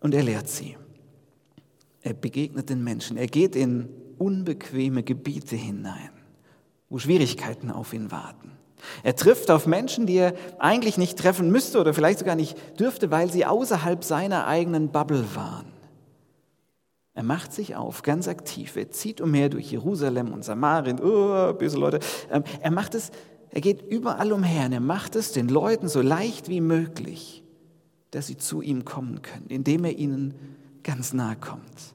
[0.00, 0.76] Und er lehrt sie.
[2.02, 6.10] Er begegnet den Menschen, er geht in unbequeme Gebiete hinein,
[6.90, 8.50] wo Schwierigkeiten auf ihn warten.
[9.04, 13.12] Er trifft auf Menschen, die er eigentlich nicht treffen müsste oder vielleicht sogar nicht dürfte,
[13.12, 15.75] weil sie außerhalb seiner eigenen Bubble waren.
[17.16, 18.76] Er macht sich auf, ganz aktiv.
[18.76, 21.00] Er zieht umher durch Jerusalem und Samarien.
[21.00, 21.98] Oh, böse Leute.
[22.30, 23.10] Ähm, er macht es,
[23.50, 27.42] er geht überall umher und er macht es den Leuten so leicht wie möglich,
[28.10, 30.34] dass sie zu ihm kommen können, indem er ihnen
[30.82, 31.94] ganz nahe kommt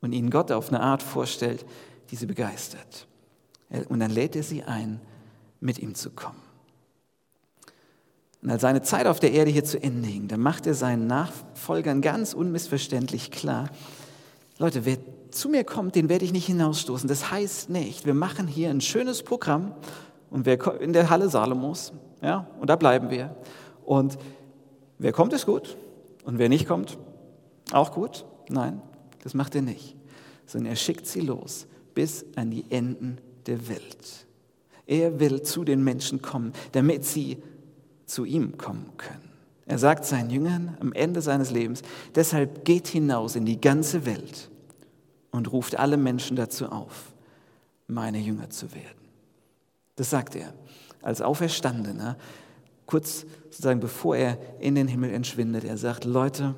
[0.00, 1.64] und ihnen Gott auf eine Art vorstellt,
[2.10, 3.06] die sie begeistert.
[3.88, 5.00] Und dann lädt er sie ein,
[5.60, 6.42] mit ihm zu kommen.
[8.42, 11.06] Und als seine Zeit auf der Erde hier zu Ende ging, dann macht er seinen
[11.06, 13.70] Nachfolgern ganz unmissverständlich klar,
[14.60, 14.98] Leute, wer
[15.30, 17.08] zu mir kommt, den werde ich nicht hinausstoßen.
[17.08, 19.72] Das heißt nicht, wir machen hier ein schönes Programm
[20.28, 23.34] und wer in der Halle Salomos, ja, und da bleiben wir.
[23.86, 24.18] Und
[24.98, 25.78] wer kommt, ist gut.
[26.24, 26.98] Und wer nicht kommt,
[27.72, 28.26] auch gut.
[28.50, 28.82] Nein,
[29.22, 29.96] das macht er nicht.
[30.44, 34.26] Sondern er schickt sie los bis an die Enden der Welt.
[34.84, 37.38] Er will zu den Menschen kommen, damit sie
[38.04, 39.29] zu ihm kommen können.
[39.70, 41.82] Er sagt seinen Jüngern am Ende seines Lebens,
[42.16, 44.50] deshalb geht hinaus in die ganze Welt
[45.30, 47.12] und ruft alle Menschen dazu auf,
[47.86, 48.98] meine Jünger zu werden.
[49.94, 50.52] Das sagt er
[51.02, 52.16] als Auferstandener,
[52.84, 55.62] kurz sozusagen bevor er in den Himmel entschwindet.
[55.62, 56.56] Er sagt, Leute,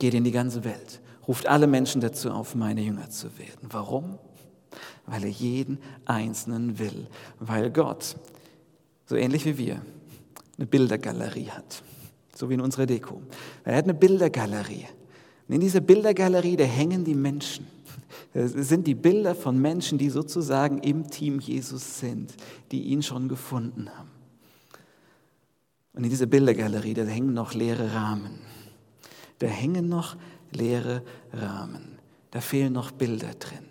[0.00, 3.68] geht in die ganze Welt, ruft alle Menschen dazu auf, meine Jünger zu werden.
[3.70, 4.18] Warum?
[5.06, 7.06] Weil er jeden Einzelnen will,
[7.38, 8.16] weil Gott,
[9.06, 9.80] so ähnlich wie wir,
[10.56, 11.84] eine Bildergalerie hat
[12.42, 13.22] so wie in unserer Deko.
[13.62, 14.88] Er hat eine Bildergalerie.
[15.46, 17.68] Und in dieser Bildergalerie, da hängen die Menschen.
[18.34, 22.34] Das sind die Bilder von Menschen, die sozusagen im Team Jesus sind,
[22.72, 24.10] die ihn schon gefunden haben.
[25.92, 28.40] Und in dieser Bildergalerie, da hängen noch leere Rahmen.
[29.38, 30.16] Da hängen noch
[30.50, 31.98] leere Rahmen.
[32.32, 33.66] Da fehlen noch Bilder drin.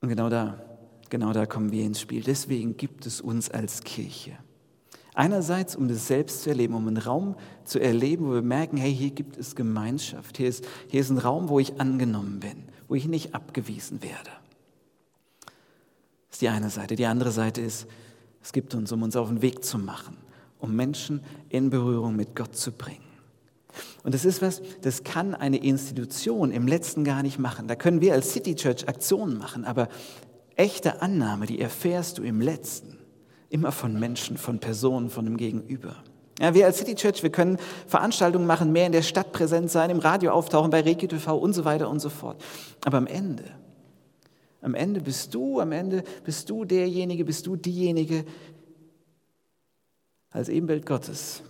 [0.00, 0.64] Und genau da,
[1.10, 2.22] genau da kommen wir ins Spiel.
[2.22, 4.38] Deswegen gibt es uns als Kirche.
[5.14, 8.94] Einerseits, um das selbst zu erleben, um einen Raum zu erleben, wo wir merken, hey,
[8.94, 12.94] hier gibt es Gemeinschaft, hier ist, hier ist ein Raum, wo ich angenommen bin, wo
[12.94, 14.30] ich nicht abgewiesen werde.
[16.30, 16.96] Das ist die eine Seite.
[16.96, 17.86] Die andere Seite ist,
[18.42, 20.16] es gibt uns, um uns auf den Weg zu machen,
[20.58, 21.20] um Menschen
[21.50, 23.04] in Berührung mit Gott zu bringen.
[24.04, 27.68] Und das ist was, das kann eine Institution im letzten gar nicht machen.
[27.68, 29.88] Da können wir als City Church Aktionen machen, aber
[30.56, 32.98] echte Annahme, die erfährst du im letzten.
[33.52, 36.02] Immer von Menschen, von Personen, von dem Gegenüber.
[36.40, 39.90] Ja, wir als City Church, wir können Veranstaltungen machen, mehr in der Stadt präsent sein,
[39.90, 42.42] im Radio auftauchen, bei Regio TV und so weiter und so fort.
[42.82, 43.44] Aber am Ende,
[44.62, 48.24] am Ende bist du, am Ende bist du derjenige, bist du diejenige
[50.30, 51.42] als Ebenbild Gottes,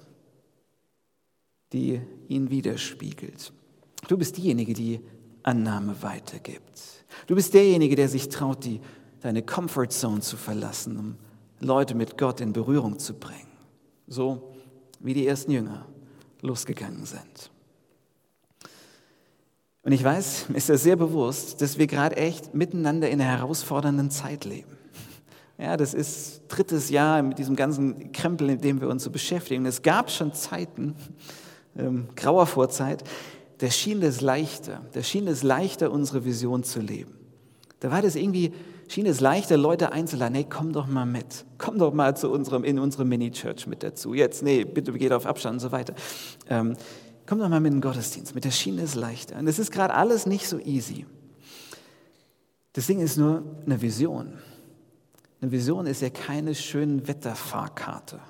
[1.72, 3.52] die ihn widerspiegelt.
[4.08, 4.98] Du bist diejenige, die
[5.44, 6.82] Annahme weitergibt.
[7.28, 8.80] Du bist derjenige, der sich traut, die,
[9.20, 11.16] deine Comfort Zone zu verlassen, um
[11.62, 13.48] Leute mit Gott in Berührung zu bringen.
[14.06, 14.52] So
[15.00, 15.86] wie die ersten Jünger
[16.40, 17.50] losgegangen sind.
[19.84, 23.30] Und ich weiß, mir ist das sehr bewusst, dass wir gerade echt miteinander in einer
[23.30, 24.76] herausfordernden Zeit leben.
[25.58, 29.66] Ja, das ist drittes Jahr mit diesem ganzen Krempel, in dem wir uns so beschäftigen.
[29.66, 30.94] Es gab schon Zeiten,
[31.76, 33.04] ähm, grauer Vorzeit,
[33.58, 37.14] da schien es leichter, da schien es leichter, unsere Vision zu leben.
[37.80, 38.52] Da war das irgendwie,
[38.92, 42.62] schien es leichter, Leute einzuladen, hey, komm doch mal mit, komm doch mal zu unserem,
[42.62, 44.12] in unsere Mini-Church mit dazu.
[44.12, 45.94] Jetzt, nee, bitte geht auf Abstand und so weiter.
[46.48, 46.76] Ähm,
[47.26, 49.38] komm doch mal mit in den Gottesdienst, mit der Schiene ist leichter.
[49.38, 51.06] Und das ist gerade alles nicht so easy.
[52.74, 54.34] Das Ding ist nur eine Vision.
[55.40, 58.20] Eine Vision ist ja keine schöne Wetterfahrkarte,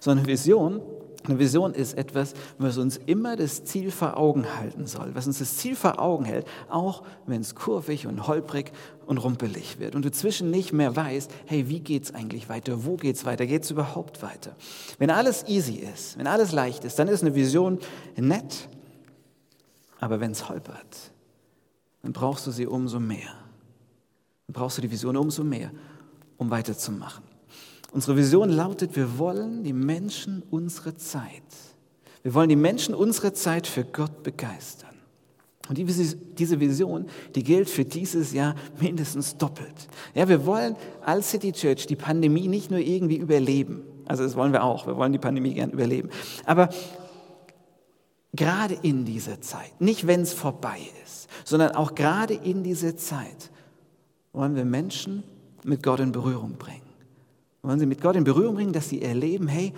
[0.00, 0.82] sondern eine Vision
[1.30, 5.38] eine Vision ist etwas, was uns immer das Ziel vor Augen halten soll, was uns
[5.38, 8.72] das Ziel vor Augen hält, auch wenn es kurvig und holprig
[9.06, 12.84] und rumpelig wird und du zwischen nicht mehr weißt, hey, wie geht es eigentlich weiter,
[12.84, 14.54] wo geht es weiter, geht es überhaupt weiter?
[14.98, 17.78] Wenn alles easy ist, wenn alles leicht ist, dann ist eine Vision
[18.16, 18.68] nett,
[20.00, 21.12] aber wenn es holpert,
[22.02, 23.34] dann brauchst du sie umso mehr.
[24.46, 25.70] Dann brauchst du die Vision umso mehr,
[26.38, 27.29] um weiterzumachen.
[27.92, 31.42] Unsere Vision lautet, wir wollen die Menschen unsere Zeit.
[32.22, 34.90] Wir wollen die Menschen unsere Zeit für Gott begeistern.
[35.68, 39.88] Und diese Vision, die gilt für dieses Jahr mindestens doppelt.
[40.14, 43.82] Ja, wir wollen als City Church die Pandemie nicht nur irgendwie überleben.
[44.06, 44.86] Also das wollen wir auch.
[44.88, 46.10] Wir wollen die Pandemie gern überleben.
[46.44, 46.70] Aber
[48.32, 53.50] gerade in dieser Zeit, nicht wenn es vorbei ist, sondern auch gerade in dieser Zeit
[54.32, 55.22] wollen wir Menschen
[55.64, 56.89] mit Gott in Berührung bringen.
[57.62, 59.72] Wollen sie mit Gott in Berührung bringen, dass sie erleben, hey,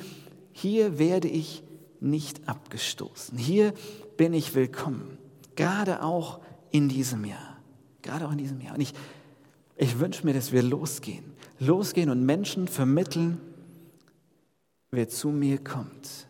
[0.52, 1.62] hier werde ich
[2.00, 3.36] nicht abgestoßen.
[3.38, 3.72] Hier
[4.16, 5.18] bin ich willkommen.
[5.56, 6.40] Gerade auch
[6.70, 7.58] in diesem Jahr.
[8.02, 8.74] Gerade auch in diesem Jahr.
[8.74, 8.92] Und ich,
[9.76, 11.24] ich wünsche mir, dass wir losgehen.
[11.58, 13.40] Losgehen und Menschen vermitteln,
[14.90, 16.28] wer zu mir kommt.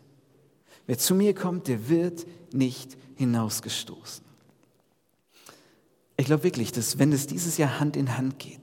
[0.87, 4.25] Wer zu mir kommt, der wird nicht hinausgestoßen.
[6.17, 8.61] Ich glaube wirklich, dass wenn es dieses Jahr Hand in Hand geht,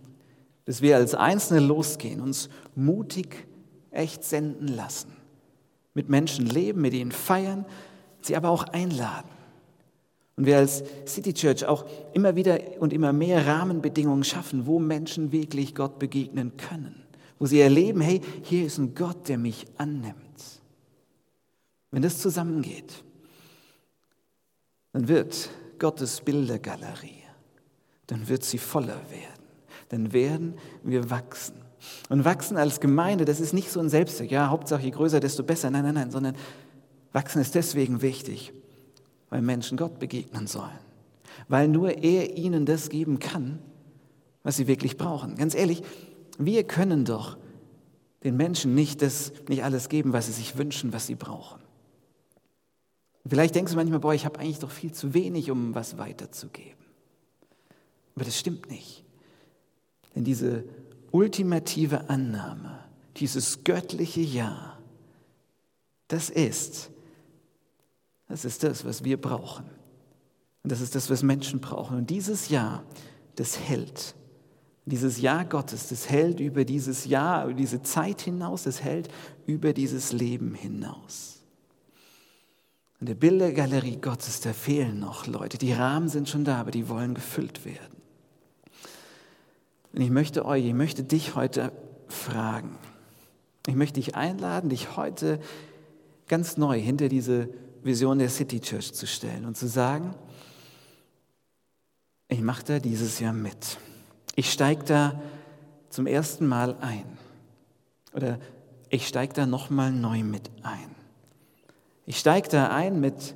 [0.69, 3.47] dass wir als Einzelne losgehen, uns mutig
[3.89, 5.11] echt senden lassen,
[5.95, 7.65] mit Menschen leben, mit ihnen feiern,
[8.21, 9.31] sie aber auch einladen.
[10.35, 15.31] Und wir als City Church auch immer wieder und immer mehr Rahmenbedingungen schaffen, wo Menschen
[15.31, 17.01] wirklich Gott begegnen können,
[17.39, 20.61] wo sie erleben, hey, hier ist ein Gott, der mich annimmt.
[21.89, 23.03] Wenn das zusammengeht,
[24.93, 27.23] dann wird Gottes Bildergalerie,
[28.05, 29.38] dann wird sie voller werden
[29.89, 31.55] dann werden wir wachsen.
[32.09, 35.43] Und wachsen als Gemeinde, das ist nicht so ein Selbstzweck, ja, Hauptsache je größer, desto
[35.43, 35.69] besser.
[35.69, 36.35] Nein, nein, nein, sondern
[37.13, 38.53] wachsen ist deswegen wichtig,
[39.29, 40.79] weil Menschen Gott begegnen sollen.
[41.47, 43.59] Weil nur er ihnen das geben kann,
[44.43, 45.35] was sie wirklich brauchen.
[45.35, 45.83] Ganz ehrlich,
[46.37, 47.37] wir können doch
[48.23, 51.61] den Menschen nicht, das, nicht alles geben, was sie sich wünschen, was sie brauchen.
[53.25, 56.79] Vielleicht denkst du manchmal, boah, ich habe eigentlich doch viel zu wenig, um was weiterzugeben.
[58.15, 59.05] Aber das stimmt nicht.
[60.15, 60.63] Denn diese
[61.11, 62.79] ultimative Annahme,
[63.17, 64.77] dieses göttliche Ja,
[66.07, 66.89] das ist,
[68.27, 69.65] das ist das, was wir brauchen.
[70.63, 71.97] Und das ist das, was Menschen brauchen.
[71.97, 72.83] Und dieses Ja,
[73.35, 74.15] das hält.
[74.85, 79.09] Dieses Ja Gottes, das hält über dieses Jahr, über diese Zeit hinaus, das hält
[79.45, 81.43] über dieses Leben hinaus.
[82.99, 85.57] In der Bildergalerie Gottes, da fehlen noch Leute.
[85.57, 87.98] Die Rahmen sind schon da, aber die wollen gefüllt werden.
[89.99, 91.73] Und ich möchte euch, ich möchte dich heute
[92.07, 92.77] fragen.
[93.67, 95.41] Ich möchte dich einladen, dich heute
[96.29, 97.49] ganz neu hinter diese
[97.83, 100.15] Vision der City Church zu stellen und zu sagen,
[102.29, 103.77] ich mache da dieses Jahr mit.
[104.35, 105.21] Ich steige da
[105.89, 107.17] zum ersten Mal ein.
[108.13, 108.39] Oder
[108.87, 110.95] ich steige da nochmal neu mit ein.
[112.05, 113.35] Ich steige da ein mit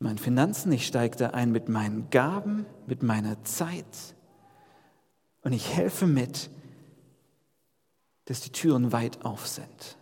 [0.00, 4.16] meinen Finanzen, ich steige da ein mit meinen Gaben, mit meiner Zeit,
[5.42, 6.50] und ich helfe mit,
[8.26, 9.98] dass die Türen weit auf sind,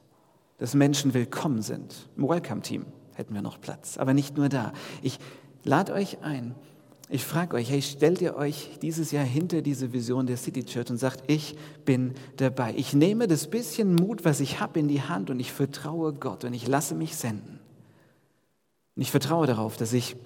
[0.58, 2.08] dass Menschen willkommen sind.
[2.16, 4.72] Im Welcome-Team hätten wir noch Platz, aber nicht nur da.
[5.02, 5.18] Ich
[5.64, 6.54] lade euch ein,
[7.10, 10.90] ich frage euch, hey, stellt ihr euch dieses Jahr hinter diese Vision der City Church
[10.90, 12.74] und sagt, ich bin dabei.
[12.76, 16.44] Ich nehme das bisschen Mut, was ich habe, in die Hand und ich vertraue Gott
[16.44, 17.60] und ich lasse mich senden.
[18.94, 20.16] Und ich vertraue darauf, dass ich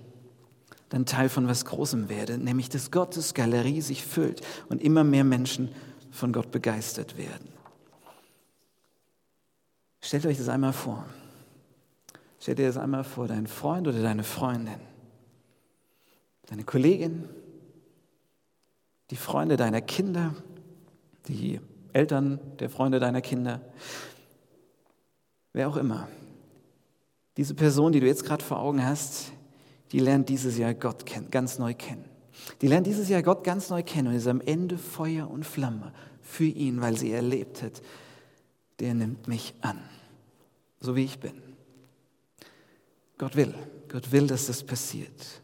[0.92, 5.24] dann Teil von was Großem werde, nämlich dass Gottes Galerie sich füllt und immer mehr
[5.24, 5.70] Menschen
[6.10, 7.48] von Gott begeistert werden.
[10.02, 11.06] Stellt euch das einmal vor.
[12.38, 14.80] Stellt dir das einmal vor, dein Freund oder deine Freundin,
[16.48, 17.26] deine Kollegin,
[19.08, 20.34] die Freunde deiner Kinder,
[21.26, 21.58] die
[21.94, 23.62] Eltern der Freunde deiner Kinder,
[25.54, 26.08] wer auch immer.
[27.38, 29.32] Diese Person, die du jetzt gerade vor Augen hast,
[29.92, 32.04] die lernt dieses Jahr Gott ganz neu kennen.
[32.60, 35.92] Die lernt dieses Jahr Gott ganz neu kennen und ist am Ende Feuer und Flamme
[36.22, 37.82] für ihn, weil sie erlebt hat,
[38.80, 39.78] der nimmt mich an,
[40.80, 41.34] so wie ich bin.
[43.18, 43.54] Gott will,
[43.88, 45.42] Gott will, dass das passiert.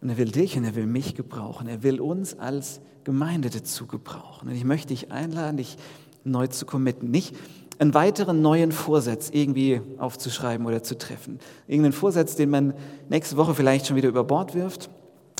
[0.00, 1.66] Und er will dich und er will mich gebrauchen.
[1.66, 4.48] Er will uns als Gemeinde dazu gebrauchen.
[4.48, 5.76] Und ich möchte dich einladen, dich
[6.22, 7.10] neu zu committen.
[7.10, 7.34] Nicht
[7.78, 11.38] einen weiteren neuen Vorsatz irgendwie aufzuschreiben oder zu treffen.
[11.66, 12.74] Irgendeinen Vorsatz, den man
[13.08, 14.90] nächste Woche vielleicht schon wieder über Bord wirft,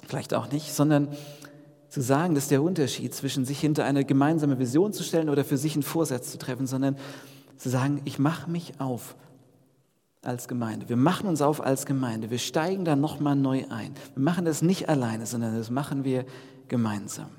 [0.06, 1.08] vielleicht auch nicht, sondern
[1.88, 5.56] zu sagen, dass der Unterschied zwischen sich hinter eine gemeinsame Vision zu stellen oder für
[5.56, 6.96] sich einen Vorsatz zu treffen, sondern
[7.56, 9.16] zu sagen, ich mache mich auf
[10.22, 10.88] als Gemeinde.
[10.88, 12.30] Wir machen uns auf als Gemeinde.
[12.30, 13.94] Wir steigen da nochmal neu ein.
[14.14, 16.24] Wir machen das nicht alleine, sondern das machen wir
[16.68, 17.30] gemeinsam.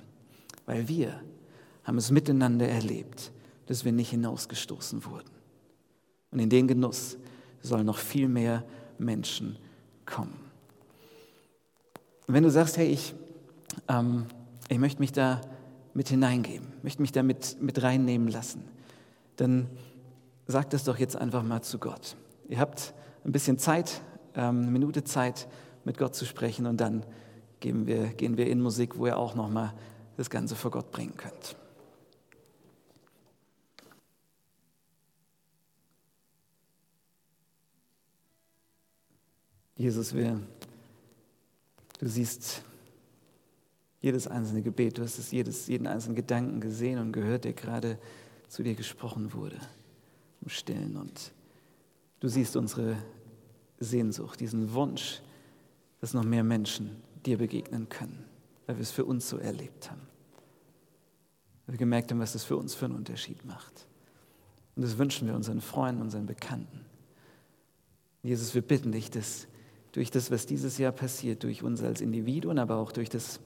[0.66, 1.14] Weil wir
[1.84, 3.32] haben es miteinander erlebt,
[3.70, 5.30] dass wir nicht hinausgestoßen wurden.
[6.32, 7.18] Und in den Genuss
[7.62, 8.64] sollen noch viel mehr
[8.98, 9.58] Menschen
[10.08, 10.34] kommen.
[12.28, 13.14] Und wenn du sagst, hey, ich,
[13.88, 14.26] ähm,
[14.70, 15.40] ich möchte mich da
[15.94, 18.64] mit hineingeben, möchte mich da mit, mit reinnehmen lassen,
[19.36, 19.70] dann
[20.48, 22.16] sag das doch jetzt einfach mal zu Gott.
[22.48, 24.02] Ihr habt ein bisschen Zeit,
[24.34, 25.48] ähm, eine Minute Zeit,
[25.84, 27.06] mit Gott zu sprechen und dann
[27.62, 29.74] wir, gehen wir in Musik, wo ihr auch nochmal
[30.18, 31.56] das Ganze vor Gott bringen könnt.
[39.80, 40.38] Jesus, wir,
[42.00, 42.64] du siehst
[44.02, 47.98] jedes einzelne Gebet, du hast es jedes, jeden einzelnen Gedanken gesehen und gehört, der gerade
[48.50, 49.58] zu dir gesprochen wurde,
[50.42, 50.98] im Stillen.
[50.98, 51.32] Und
[52.20, 52.98] du siehst unsere
[53.80, 55.22] Sehnsucht, diesen Wunsch,
[56.02, 58.26] dass noch mehr Menschen dir begegnen können,
[58.68, 60.02] weil wir es für uns so erlebt haben.
[61.66, 63.88] Weil wir gemerkt haben, was das für uns für einen Unterschied macht.
[64.76, 66.84] Und das wünschen wir unseren Freunden, unseren Bekannten.
[68.24, 69.48] Jesus, wir bitten dich, dass
[69.92, 73.40] durch das, was dieses Jahr passiert, durch uns als Individuen, aber auch durch das,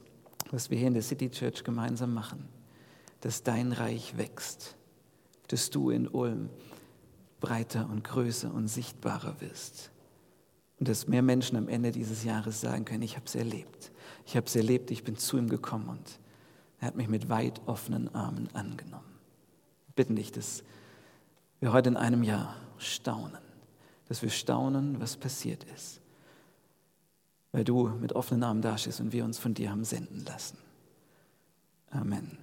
[0.51, 2.47] was wir hier in der City Church gemeinsam machen,
[3.21, 4.75] dass dein Reich wächst,
[5.47, 6.49] dass du in Ulm
[7.39, 9.91] breiter und größer und sichtbarer wirst.
[10.79, 13.91] Und dass mehr Menschen am Ende dieses Jahres sagen können, ich habe es erlebt.
[14.25, 16.19] Ich habe es erlebt, ich bin zu ihm gekommen und
[16.79, 19.19] er hat mich mit weit offenen Armen angenommen.
[19.95, 20.63] Bitten dich, dass
[21.61, 23.37] wir heute in einem Jahr staunen,
[24.09, 26.02] dass wir staunen, was passiert ist
[27.53, 30.57] weil du mit offenen Armen dastehst und wir uns von dir haben senden lassen.
[31.91, 32.42] Amen.